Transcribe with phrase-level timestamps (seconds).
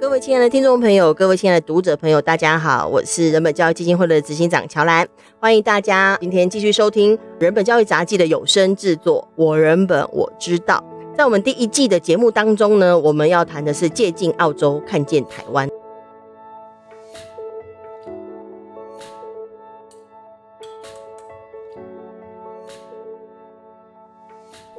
[0.00, 5.06] 各位亲爱的听众朋友，各位亲爱的读者朋友，大家好，我是人本教育基金会的执行长乔兰，
[5.38, 10.82] 欢迎大家今天继续收听人本教育杂记的有声制作《我人本我知道》。
[11.16, 15.68] 在我们第一季的节目当中呢，我们要谈的是借镜澳洲，看见台湾。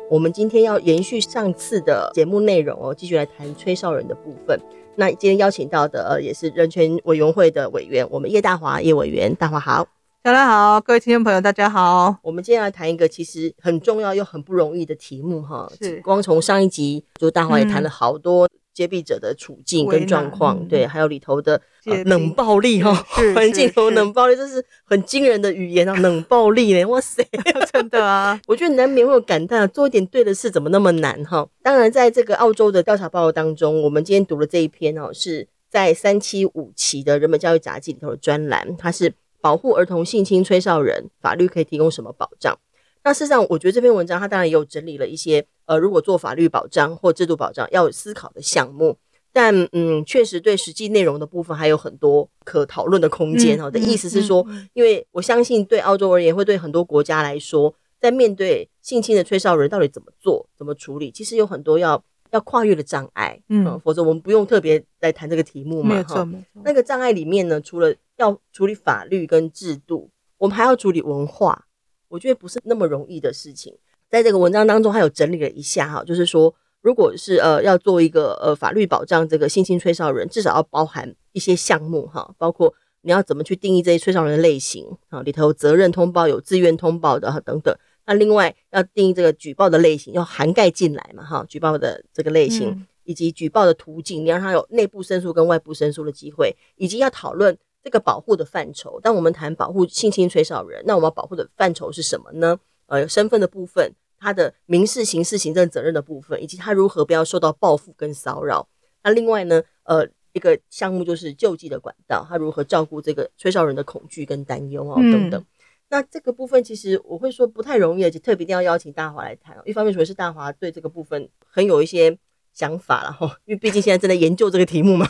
[0.09, 4.59] 我们今天要延续上次的节目内容哦，继续来谈吹哨人的部分。
[4.95, 9.87] 那今天邀请到的呃，也是人权委员会的委员，我们叶大华叶委员，大华好，
[10.21, 12.15] 大家好，各位听众朋友大家好。
[12.21, 16.01] 我们今天来谈一个其实很重要又很不容易的题目哈，是。
[16.01, 22.93] 光从上一集就大华也谈了好多揭弊者的处境跟状况，嗯、对，还有里头的、呃、冷暴力哈，
[23.35, 27.23] 环境头冷暴力，这是很惊人的语言啊，冷暴力呢，哇塞，
[27.71, 31.47] 真的啊， 我觉得难免会有感叹，做一点对的事怎么那么难哈？
[31.61, 42.57] 当然，在这个澳洲的调查报告当中，我们今天读的这一篇哦，是在三七五期的人本教育杂记里头的专栏，它是保护儿童性侵吹哨人，法律可以提供什么保障？
[43.03, 48.97] 那事实上，我觉得这篇文章它当然也有整理了一些呃，如果做法律保障或制度保障要有思考的项目，
[49.31, 53.71] 但嗯，确实对实际内容的部分还有很多可讨论的空间哦。
[53.71, 66.61] 的意思是说，因为我相信对澳洲而言，会对很多国家来说，在面对性侵的吹哨人到底怎么做、怎么处理，其实有很多要要跨越的障碍，嗯，嗯，否则我们不用特别来谈这个题目嘛，没错没错。
[66.65, 71.67] 那个障碍里面呢，除了要处理法律跟制度，我们还要处理文化，
[72.09, 73.77] 我觉得不是那么容易的事情。
[74.11, 87.73] 在这个文章当中，他有整理了一下哈，就是说，如果是呃要做一个呃法律保障这个性侵吹哨人，至少要包含一些项目哈，包括你要怎么去定义这些吹哨人的类型啊，里头有责任通报、有自愿通报的等等。
[88.05, 91.23] 那另外要定义这个举报的类型，要涵盖进来嘛？
[91.23, 98.99] 哈，举报的这个类型，嗯、以及举报的途径，你让他有内部申诉跟外部申诉的机会，以及要讨论这个保护的范畴。
[98.99, 102.59] 当我们谈保护性侵吹哨人，那我们要保护的范畴是什么呢？
[102.87, 108.69] 呃，身份的部分，他的民事、刑事、行政责任的部分，以及他如何不要受到报复跟骚扰。
[109.03, 115.41] 那另外呢，呃，一个项目就是救济的管道，他如何照顾这个吹哨人的恐惧跟担忧啊等等。
[115.41, 115.45] 嗯
[115.93, 119.57] 那这个部分其实我会说不太容易，而且特别一定要邀请大华来谈。
[119.65, 122.17] 一方面，主要是大华对这个部分很有一些
[122.53, 125.05] 想法了哈，因为毕竟现在正在研究这个题目嘛。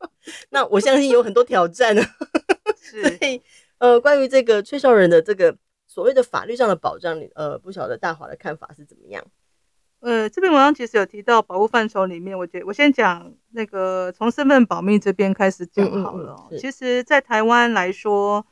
[0.48, 2.02] 那我相信有很多挑战呢。
[2.80, 3.42] 所以，
[3.76, 5.54] 呃，关于这个吹哨人的这个
[5.92, 9.22] 所谓的法律上的保障，呃，不晓得大华的看法是怎么样？
[10.00, 16.34] 呃，这篇文章其实有提到保护范畴里面，我觉得我先讲那个从身份保密这边开始讲好了。
[16.50, 18.46] 嗯嗯、其实，在台湾来说。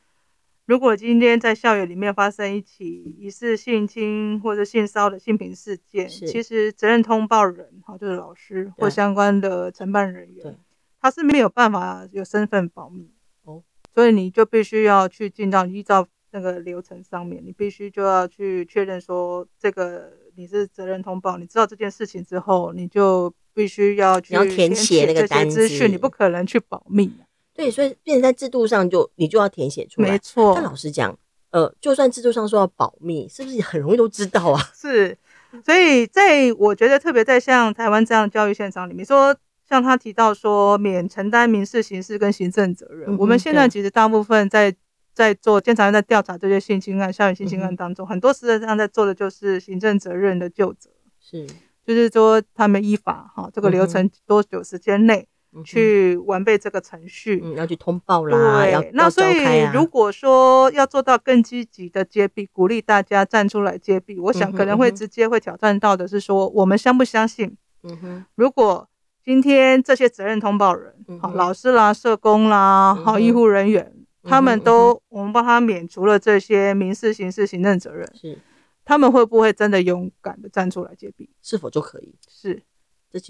[0.66, 10.56] 如果今天在校园里面发生一起疑似性侵或者性骚扰的性平事件，其实责任通报人哈就是老师或相关的承办人员，
[11.00, 13.10] 他是没有办法有身份保密
[13.42, 27.12] 哦，所以你就必须要去尽到依照那个流程上面，你必须就要去确认说这个你是责任通报，你知道这件事情之后，你就必须要去填写那个资讯，你不可能去保密。
[27.52, 30.10] 对，所以变成在制度上就你就要填写出来。
[30.10, 30.54] 没错。
[30.54, 31.19] 但老实讲，
[31.50, 34.60] 呃，就算制度上说要保密，是不是也很容易都知道啊？
[34.74, 35.19] 是。
[35.66, 39.36] 所以在我觉得，特别在像台湾这样的教育现场里面，说
[39.69, 44.72] 像他提到说免承担民事、刑事跟行政责任，嗯、我们现在其实大部分在
[45.15, 50.91] 在做监察院在调查这些性侵案、校园性侵案当中，嗯、很多实际上在做的就是行政责任的究责。
[51.21, 51.47] 是。
[51.87, 55.26] 就是说他们依法哈，这个流程多久时间内。
[55.65, 58.62] 去完备这个程序，嗯，要去通报啦。
[58.62, 67.56] 对，要那所以如果说要做到更积极的揭弊，鼓励大家站出来揭弊，我想可能会直接会挑战到的是说，我们相不相信？
[67.82, 68.88] 嗯哼，如果
[69.25, 78.38] 今天这些责任通报人，好，老师啦、社工啦、好医护人员，他们都我们帮他免除了这些民事、刑事、行政责任，是，
[78.84, 81.31] 他们会不会真的勇敢的站出来揭弊？
[81.42, 82.14] 是否就可以？
[82.28, 82.62] 是，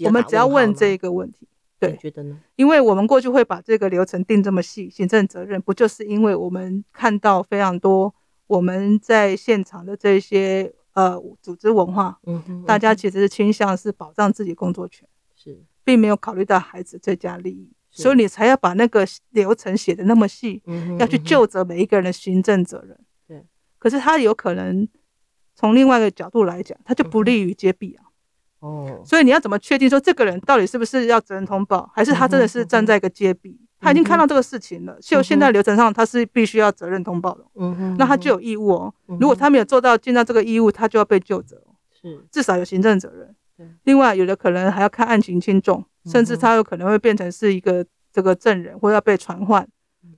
[0.05, 1.47] 我们只要问这个问题。
[1.79, 2.39] 对，觉得呢？
[2.57, 8.13] 因为我们过去会把这个流程定这么细，行政责任不就是因为我们看到非常多
[8.45, 22.97] 我们在现场的这些呃组织文化，嗯大家其实是倾向是保障自己工作权，是，并没有考虑到孩子最佳利益，所以你才要把那个流程写得那么细，嗯，要去就责每一个人的行政责任，
[23.27, 23.45] 对。
[23.77, 24.87] 可是他有可能
[25.55, 28.05] 从另外一个角度来讲，他就不利于揭弊啊。
[28.61, 33.59] 哦，所以你要怎么确定说这个人到底是不是要责任通报，还是他真的是站在一个揭弊？
[33.79, 37.43] 他已经看到这个事情了，就现在流程上他是必须要责任通报的。
[37.55, 38.93] 嗯哼，那他就有义务哦。
[39.07, 41.59] 如果他没有做到尽到这个义务，他就要被就责。
[41.99, 43.35] 是，至少有行政责任。
[43.83, 45.83] 另外有的可能还要看案情轻重。
[46.05, 49.67] 甚至他有可能会变成是一个这个证人，或要被传唤，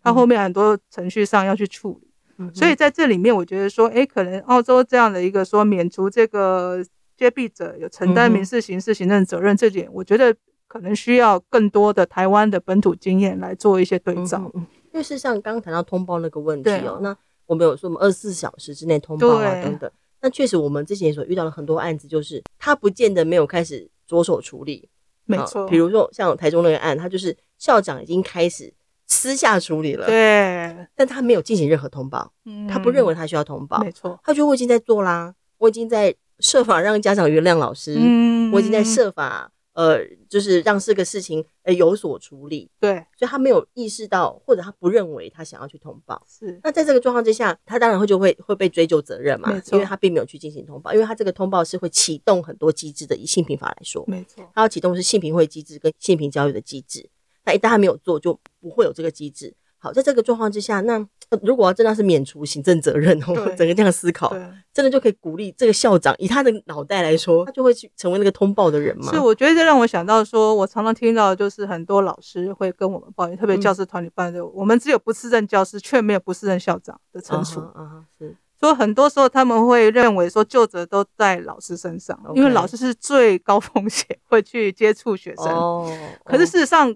[0.01, 2.09] 他后面很多程序上要去处理。
[2.53, 6.83] 所以在这里面，我觉得说，哎，可能澳洲这样的一个说免除这个
[7.15, 10.35] 接弊者有承担民事、刑事、行政责任这点，我觉得
[10.67, 14.51] 可能需要更多的台湾的本土经验来做一些对照。
[14.55, 17.15] 因为事实上，刚刚谈到通报那个问题哦，那
[17.45, 19.89] 我们有说我们二十四小时之内通报啊等等，
[20.21, 24.89] 那确实我们之前所遇到的很多案子，就是他不见得没有开始着手处理，
[25.25, 25.67] 没错。
[25.67, 28.73] 比如说像台中那个案，他就是校长已经开始。
[29.05, 39.99] 私下处理了，对，但他没有进行任何通报，嗯，他不认为他需要通报，没错，他觉得我已经在做啦，我已经在设法让家长原谅老师，嗯，我已经在设法，呃，
[40.29, 57.09] 就是让这个事情呃有所处理，对，所以他没有意识到，或者他不认为他想要去通报，是，那在这个状况之下，他当然会就会会被追究责任嘛，没错，因为他并没有去进行通报，因为他这个通报是会启动很多机制的，以性平法来说，没错，他要启动是性平会机制跟性平教育的机制。
[57.45, 59.53] 那一旦他没有做，就不会有这个机制。
[59.77, 61.05] 好，在这个状况之下，那
[61.41, 64.35] 如果要真的是免除行政责任哦，整个这样思考，
[64.73, 69.11] 真的就可以鼓励这个校长，以他的脑袋来说，他就会去成为那个通报的人嘛。
[69.11, 77.59] 是，我觉得这让我想到说，我常常听到就是很多老师会跟我们抱怨，特别教师团里办的，嗯、我们只有不适任教师，却没有不适任校长的惩处。
[77.59, 78.35] 啊哈，是。
[78.59, 85.47] 说很多时候他们会认为说，就责都在老师身上.因为老师是最高风险会去接触学生。
[85.47, 85.91] 哦。
[86.23, 86.95] 可是事实上。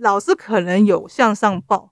[0.00, 1.90] 老师可能有向上报，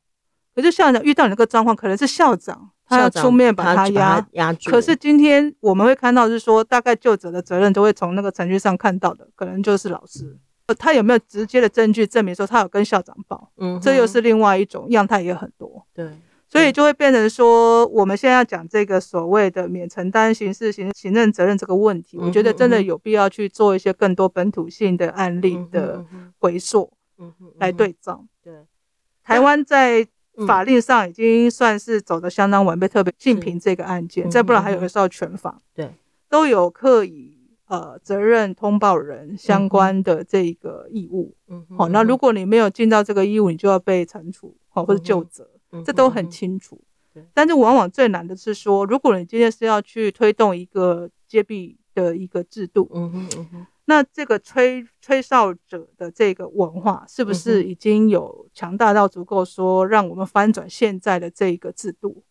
[0.57, 4.71] 可是校长遇到你那个状况，可能是校长他要出面把他压压住。
[4.71, 10.39] 可是今天我们会看到是说，大概就责的责任都会从那个程序上看到的，可能就是老师，
[10.79, 13.53] 他有没有直接的证据证明说他有跟校长报？
[13.59, 15.87] 嗯，这又是另外一种样态也很多。
[15.93, 16.11] 对，
[16.49, 26.03] 所以就会变成说，我们现在要讲这个所谓的免承担刑事行行政责任这个问题，我觉得真的有必要去做一些更多本土性的案例的
[26.39, 26.93] 回溯。
[27.19, 28.25] 嗯哼，来对照。
[28.43, 28.55] 对，
[29.23, 30.07] 台湾在
[30.47, 35.95] 法令上已经算是走的相当完备，特别性平这个案件，再不然还有个少全法，对，
[36.29, 37.39] 都有刻以
[37.69, 41.35] 呃责任通报人相关的这个义务。
[41.49, 45.49] 嗯，好，那如果你没有尽到这个义务，你就要被惩处，好或者就责，
[45.85, 46.81] 这都很清楚。
[47.33, 53.67] 但是往往最难的是说，如果你今天是要去推动一个接弊的一个制度，嗯哼嗯哼。
[53.89, 62.25] 那这个吹吹哨者的这个文化，是不是已经有强大到足够说让我们翻转现在的这个制度？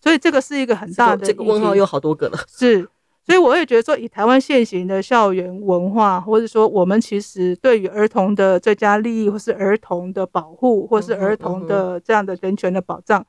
[0.00, 2.38] 所以这个是一个很大的这个问号，有好多个了。
[2.46, 2.88] 是，
[3.26, 13.26] 所以我也觉得说，以台湾现行的校园文化，或者说我们其实对于儿童的最佳利益，或是儿童的保护，或是儿童的这样的人权的保障，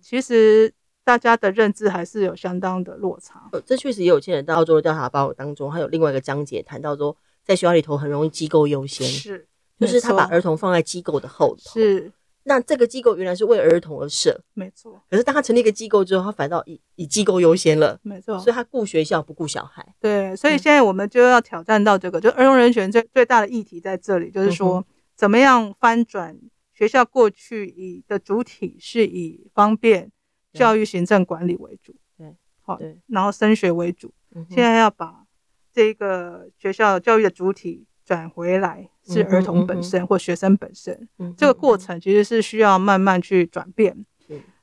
[0.00, 0.74] 其实。
[1.04, 3.48] 大家的认知还是有相当的落差。
[3.52, 9.46] 呃，这确实也有牵扯到澳洲的调查报告当中，还有另外一个章节谈到说，在学校里头很容易机构优先，是，
[9.78, 11.72] 就是他把儿童放在机构的后头。
[11.72, 12.12] 是，
[12.44, 15.02] 那这个机构原来是为儿童而设，没错。
[15.10, 18.38] 可是当他成立一个机构之后，他反倒以以机构优先了，没错。
[18.38, 19.94] 所以他顾学校不顾小孩。
[20.00, 24.84] 对，所以现在我们就要挑战到这个，就儿童人权最最大的议题在这里，就是说
[25.16, 26.38] 怎么样翻转
[26.72, 30.12] 学校过去以的主体是以方便。
[30.52, 34.12] 教育行政管理为主，对，好，对，然后升学为主。
[34.48, 35.24] 现在要把
[35.72, 41.08] 这个学校教育的主体转回来，是儿童本身或学生本身。
[41.36, 44.04] 这个过程其实是需要慢慢去转变。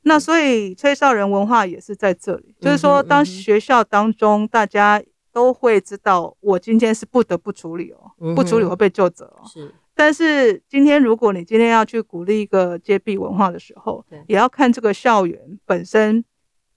[0.04, 9.46] 那所以吹哨人文化也是在这里，就是说，当学校当中大家都会知道，我今天是不得不处理哦，不处理会被就责哦。
[9.46, 9.74] 是。
[9.98, 16.24] 但是今天，如果你今天要去鼓励一个接弊文化的时候，也要看这个校园本身，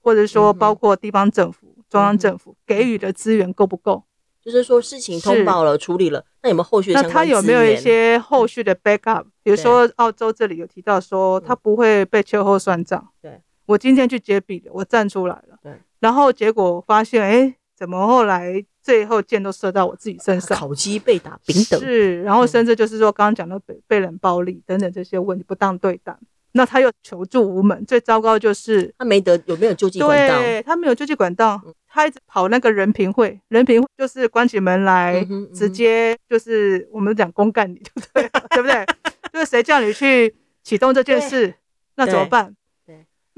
[0.01, 4.03] 或者说包括地方政府、中央政府给予的资源够不够？
[4.43, 6.95] 就是说事情通报了、处理了，那有没有后续？
[6.95, 9.27] 那他有没有一些后续的 backup？
[9.43, 13.07] 比如说澳洲这里有提到说，他不会被秋后算账。
[13.21, 18.65] 对，我今天去接弊了，我站出来了，对，然后结果发现，哎，怎么后来？
[18.83, 21.79] 最后箭都射到我自己身上，烤鸡被打平等。
[21.81, 26.17] 是，然后甚至就是说刚刚讲的被被冷暴力等等这些问题不当对待，
[26.53, 38.29] 那他又求助无门，最糟糕就是他没得有没有救济管道，对，他没有救济管道，他一直跑那个人评会，人评会就是关起门来直接就是我们讲公干你，对不对？
[38.51, 38.87] 对不对？
[39.33, 40.35] 就是谁叫你去
[40.65, 41.55] 启动这件事，
[41.97, 42.55] 那怎么办？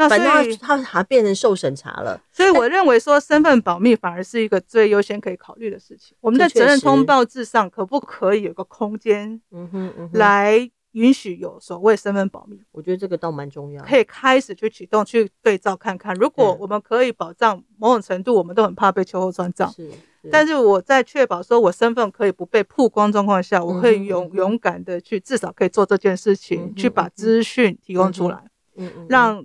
[0.09, 6.17] 反正他还变成受审查了，所以我认为说身份保密反而是一个最优先可以考虑的事情。
[6.21, 12.61] 我们在责任通报制上可不可以有个空间，嗯哼，嗯，来允许有所谓身份保密？
[12.71, 16.15] 我觉得这个倒蛮重要，可以开始去启动去对照看看。
[16.17, 19.73] 如果我们可以保障某种程度，我们都很怕被秋后算账。
[19.73, 19.91] 是，
[20.31, 28.45] 但是我在确保说我身份可以不被曝光状况下，我可以勇勇敢的去，至少可以做这件事情，去把资讯提供出来，
[29.09, 29.45] 让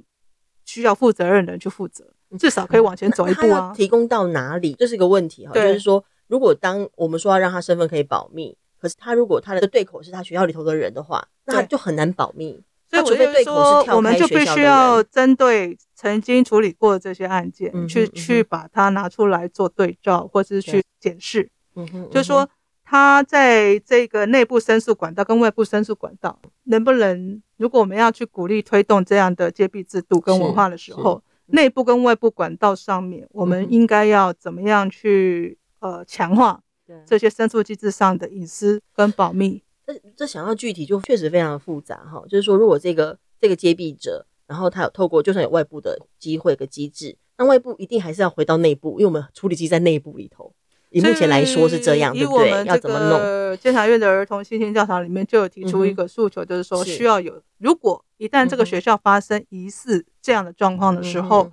[0.67, 2.05] 需要负责任的人去负责，
[2.37, 3.73] 至少可以往前走一步啊。
[3.75, 4.75] 提供到哪里？
[4.77, 12.61] 这是一个问题哈，就是说，如果当我们说要让他身份可以保密，可是他如果他的对口是他学校里头的人的话，那他就很难保密。
[12.89, 21.49] 所以我就说，我们就必须要针对曾经处理过的这些案件，去去把它拿出来做对照，或者是去检视。
[21.75, 22.49] 嗯哼，就是说，
[22.89, 36.61] 他在这个内部申诉管道跟外部申诉管道，能不能，如果我们要去鼓励推动这样的揭弊制度跟文化的时候，内部跟外部管道上面，我们应该要怎么样去呃强化
[37.05, 39.61] 这些申诉机制上的隐私跟保密？
[39.85, 50.53] 这这想要具体就确实非常的复杂哈，就是说如果这个这个揭弊者，然后他有透过就算有外部的机会跟机制，那外部一定还是要回到内部，因为我们处理机在内部里头。
[50.89, 52.65] 以目前来说是这样，对不对？
[52.65, 53.57] 要怎么弄？
[53.57, 61.51] 监察院的儿童性侵教堂里面就有提出一个诉求，就是说需要有，如果一旦这个学校发生疑似这样的状况的时候，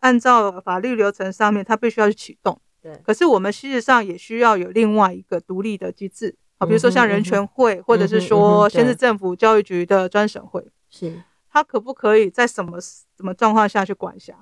[0.00, 2.58] 按照法律流程上面，他必须要去启动。
[2.82, 2.98] 对。
[3.04, 6.36] 可是我们事实上也需要有另外一个独立的机制。
[6.58, 14.34] 好，比如说像人权会，或者是说先是政府教育局的专审会，是，他可不可以在什么什么状况下去管辖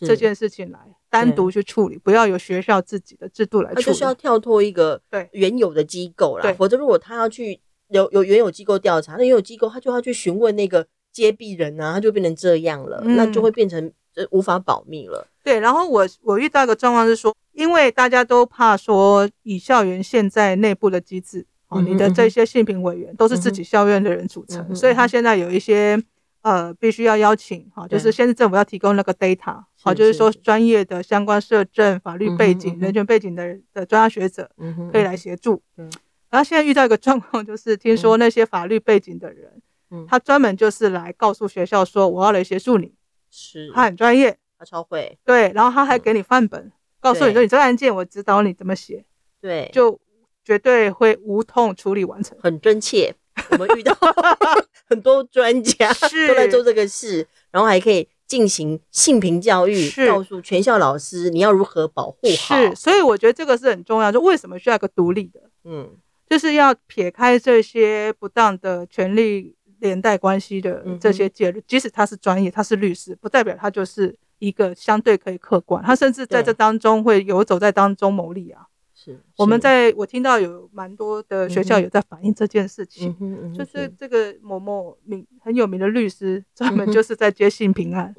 [0.00, 5.28] 这件事情来单独去处理，不要由学校自己的制度来处理，他就是要跳脱一个对。
[5.32, 13.92] 原有的机构啦，否则如果他要去有有原有机构调查，那原有机构他就要去询问那个接弊人啊，他就变成这样了，那就会变成
[14.30, 15.26] 无法保密了。
[15.42, 21.46] 对，然后我我遇到一个状况是说，因为大家都怕说以校园现在内部的机制。
[21.68, 26.00] 哦，你的这些性评委员都是自己校院的人组成，所以他现在有一些
[26.46, 34.48] 呃，必须要邀请哈，就是县市政府要提供那个 data，好，就是说专业的相关社政、法律背景、人权背景的的专家学者
[34.92, 35.60] 可以来协助。
[36.30, 39.60] 然后现在遇到一个状况，就是听说那些法律背景的人，
[40.06, 42.94] 他专门就是来告诉学校说，我要来协助你，
[43.28, 49.04] 是，他很专业，他超会，对，然后他还给你范本，告诉你说你这个案件我指导你怎么写，
[49.40, 49.98] 对，就。
[50.46, 53.12] 绝对会无痛处理完成，很真切。
[53.50, 53.96] 我们遇到
[54.88, 55.92] 很多专家
[56.28, 62.56] 都在做这个事，然后还可以进行性平教育，告诉全校老师你要如何保护好。
[62.56, 64.10] 是，所以我觉得这个是很重要。
[64.10, 65.40] 就为什么需要一个独立的？
[65.64, 65.90] 嗯，
[66.28, 71.60] 就是要撇开这些不当的权利连带关系的这些介入。
[71.66, 75.82] 即使他是专业，他是律师，不代表他就是一个相对可以客观。
[75.84, 78.66] 他甚至在这当中会游走在当中牟利啊。
[79.36, 83.14] 我们在我听到有蛮多的学校有在反映这件事情，
[83.56, 88.14] 就是这个某某名很有名的律师，专门就是在接性平案，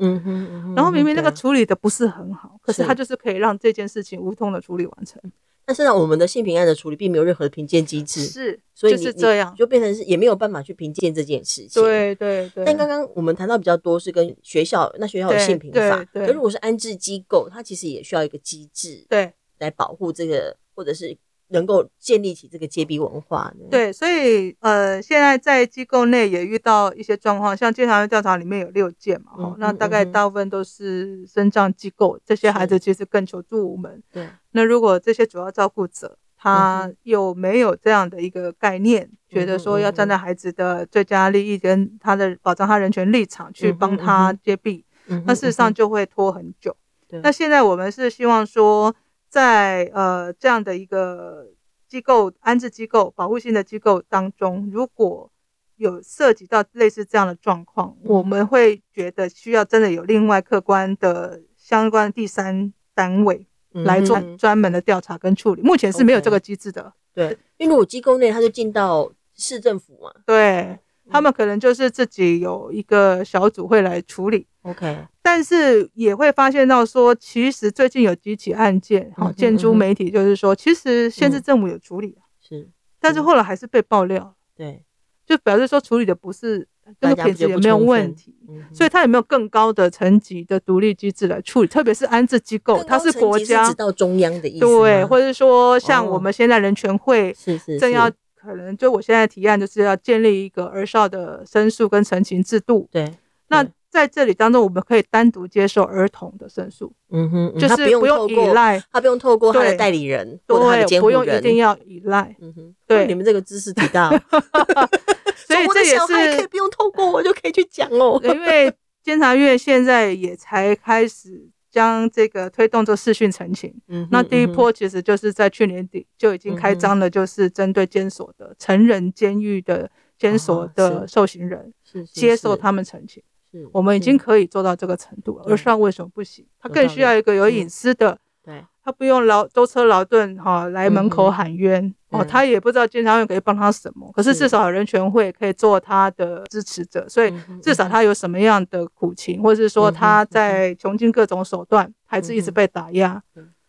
[0.75, 5.19] 然后明明那个处理的不是很好，可是他就是可以让这件事情无痛的处理完成。
[5.65, 11.81] 但是呢，我们的性平案的处理并没有任何的评鉴机制，是，所以就是这样，就变成是也没有办法去评鉴这件事情。
[11.81, 12.63] 对对对。
[12.63, 20.55] 但刚刚我们谈到比较多是跟学校，那学校有性平法，可如果是安置机构，它其实也需要一个机制，对，来保护这个。
[20.77, 21.17] 或者是
[21.49, 34.03] 能够建立起这个揭弊文化，对，所以呃，现在在机构内也遇到一些状况，像监察院调查里面有六件嘛，哈、嗯，那大概大部分都是身障机构，这些孩子其实更求助无门。
[34.11, 46.75] 对，那如果这些主要照顾者他有没有这样的一个概念，嗯、觉得说要站在孩子的最佳利益跟他的保障他人权立场去帮他接弊，嗯、那事实上就会拖很久。
[47.07, 48.93] 对，那现在我们是希望说。
[49.29, 51.47] 在呃这样的一个
[51.87, 55.29] 机构安置机构保护性的机构当中，如果
[55.75, 65.61] 有涉及到类似这样的状况，我们会觉得需要真的有另外客观的相关第三单位来做专门的调查跟处理。
[65.61, 66.93] 目前是没有这个机制的。
[67.13, 70.79] 对，因为如果机构内他就进到市政府嘛，对。
[71.09, 84.83] 他们可能就是自己有一个小组会来处理，OK，但是也会发现到说，其实最近有几起案件，好，建筑媒体就是说，其实县市政府有处理，是，但是后来还是被爆料，对，
[85.25, 86.67] 就表示说处理的不是
[86.99, 88.35] 这个品质也没有问题，
[88.73, 97.79] 所以他有没有更高的层级的独立机制来处理，特别是安置机构，它是国家到中央的意思，对，或者说像我们现在人权会是是。
[97.79, 98.11] 正要。
[98.47, 102.87] 可能就我现在提案就是要建立一个儿少的申诉跟陈情制度。
[102.91, 103.13] 对，
[103.49, 106.93] 那在这里当中，我们可以单独接受儿童的申诉。
[107.09, 112.35] 嗯哼，就是不用依赖，他不用透过他的代理人或他的监护人，不用一定要依赖。
[112.41, 114.09] 嗯哼，对，你们这个知识提到，
[115.35, 118.19] 所以这也是可以不用透过我就可以去讲哦。
[118.23, 118.73] 因为
[119.03, 121.49] 监察院现在也才开始。
[121.77, 123.71] 将这个推动这视讯澄清。
[123.87, 131.71] 嗯，那第一波其实就是在去年底就已经开张了，就是针对监所的成人监狱的监所的受刑人，
[132.11, 133.21] 接受他们澄清。
[133.51, 135.45] 是，我们已经可以做到这个程度了。
[135.47, 136.47] 而上为什么不行？
[136.59, 138.17] 他更需要一个有隐私的。
[138.43, 138.65] 对。
[138.87, 153.21] 他不用劳舟车劳顿哈来门口喊冤、嗯、哦，他也不知道监察院可以帮他什么，可是至少有人权会可以做他的支持者，所以至少他有什么样的苦情，或者是说他在穷尽各种手段，孩子一直被打压，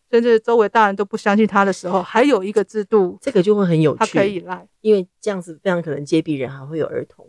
[0.08, 7.26] 甚至周围大人都不相信他的时候，还有一个制度，这个就会很有趣，他可以赖，因为这样子非常可能接弊人还会有儿童。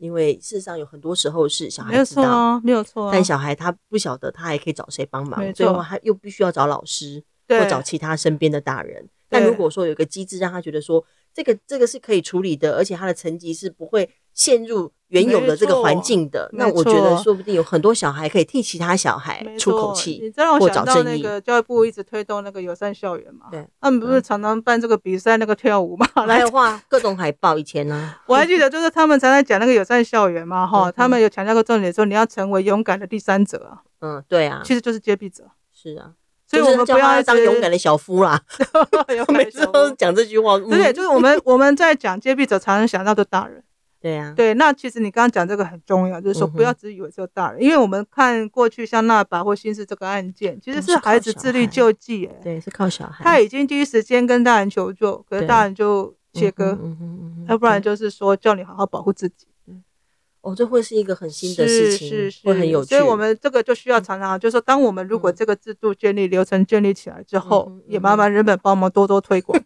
[0.00, 9.08] 因为事实上有很多时候是小孩知道，没有错啊，没有错啊，但小孩他不晓得，他还可以找谁帮忙，最后他又必须要找老师或找其他身边的大人。
[9.28, 14.90] 但如果说有个机制让他觉得说这个这个是可以处理的，而且他的成绩是不会陷入。
[15.10, 23.46] 原有的这个环境的，那我觉得说不定有很多小孩可以替其他小孩出口气，你知道我想到那个教育部一直推动那个友善校园嘛？
[23.50, 27.58] 对，他们不是常常办这个比赛，那个跳舞嘛， 来画各种海报。
[27.58, 33.82] 以前呢， 我还记得就是他们常常讲那个友善校园嘛， 哈，他们有强调过重点说你要成为勇敢的第三者啊。
[34.00, 35.42] 嗯，对啊，其实就是揭弊者。
[35.74, 36.12] 是啊，
[36.46, 38.40] 所以我们不要当勇敢的小夫啦。
[39.34, 43.64] 每次都讲这句话，对，就是我们我们在讲揭弊者，常常想到的大人。
[44.00, 56.78] 对呀，对，那其实你刚刚讲这个很重要，就是说不要只以为只有大人，因为我们看过去像那把或新式这个案件，其实是孩子自力救济，哎，对，是靠小孩，他已经第一时间跟大人求救，可是大人就切割，
[57.46, 59.46] 要不然就是说叫你好好保护自己。
[60.42, 62.88] 哦，这会是一个很新的事情，是是是，会很有趣。
[62.88, 69.62] 所以我们这个就需要常常，就是说，当我们如果这个制度建立、流程建立起来之后，也麻烦人本帮忙多多推广。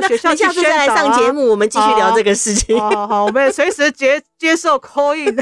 [0.00, 0.34] 到学校！
[0.34, 2.78] 下次再来上节目，我们继续聊这个事情。
[2.78, 5.36] 好好好，我们也随时接接受 call in。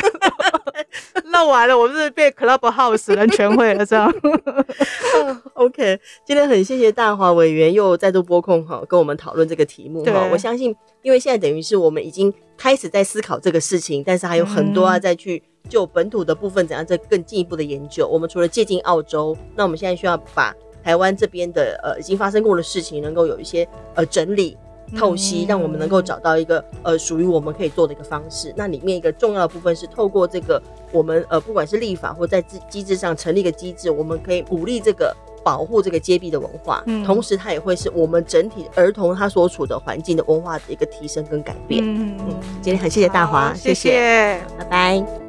[1.27, 4.13] 那完了，我们是被 Clubhouse 人全会了，这样。
[5.55, 10.29] OK，今天很谢谢大华委员又再度拨空哈，跟我们讨论这个题目哈。
[10.31, 18.07] 我相信，因为现在等于是我们已经开始在思考这个事情，但是还有很多要再去就本土的部分怎样再更进一步的研究。
[18.07, 20.55] 我们除了借鉴澳洲，那我们现在需要把。
[20.83, 24.57] 台湾这边的呃已经发生过的事情，能够有一些呃整理
[24.97, 28.53] 透析，让我们能够找到一个呃属于我们可以做的一个方式。
[28.57, 30.61] 那里面一个重要的部分是透过这个
[30.93, 41.83] 我们呃不管是立法或在机机制上成立一个机制，我们可以鼓励这个保护这个揭弊的文化，嗯、同时它也会是我们整体儿童他所处的环境的文化的一个提升跟改变。
[41.83, 45.22] 嗯，嗯，今天很谢谢大华，谢谢，谢谢拜拜。